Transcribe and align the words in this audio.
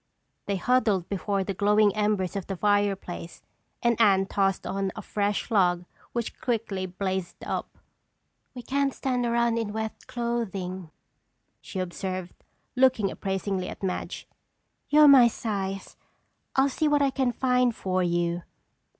They 0.47 0.55
huddled 0.55 1.07
before 1.09 1.43
the 1.43 1.53
glowing 1.53 1.95
embers 1.95 2.35
of 2.35 2.47
the 2.47 2.55
fireplace 2.57 3.43
and 3.83 4.01
Anne 4.01 4.25
tossed 4.25 4.65
on 4.65 4.91
a 4.95 5.01
fresh 5.03 5.51
log 5.51 5.85
which 6.11 6.41
quickly 6.41 6.87
blazed 6.87 7.43
up. 7.45 7.77
"We 8.55 8.63
can't 8.63 8.95
stand 8.95 9.27
around 9.27 9.59
in 9.59 9.73
wet 9.73 10.07
clothing," 10.07 10.89
she 11.61 11.77
observed, 11.77 12.33
looking 12.75 13.11
appraisingly 13.11 13.69
at 13.69 13.83
Madge. 13.83 14.27
"You're 14.89 15.07
my 15.07 15.27
size. 15.27 15.97
I'll 16.55 16.67
see 16.67 16.87
what 16.87 17.03
I 17.03 17.11
can 17.11 17.31
find 17.31 17.75
for 17.75 18.01
you." 18.01 18.41